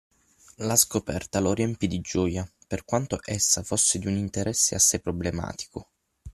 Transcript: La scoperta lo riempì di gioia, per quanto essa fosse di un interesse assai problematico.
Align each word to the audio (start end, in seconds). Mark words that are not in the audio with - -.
La 0.55 0.75
scoperta 0.77 1.39
lo 1.39 1.53
riempì 1.53 1.85
di 1.85 2.01
gioia, 2.01 2.43
per 2.65 2.85
quanto 2.85 3.19
essa 3.23 3.61
fosse 3.61 3.99
di 3.99 4.07
un 4.07 4.15
interesse 4.17 4.73
assai 4.73 4.99
problematico. 4.99 5.89